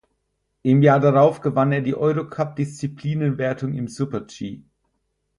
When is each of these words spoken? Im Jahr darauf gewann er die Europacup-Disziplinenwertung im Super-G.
Im 0.63 0.81
Jahr 0.81 0.99
darauf 0.99 1.41
gewann 1.41 1.71
er 1.71 1.81
die 1.81 1.93
Europacup-Disziplinenwertung 1.93 3.75
im 3.75 3.87
Super-G. 3.87 4.63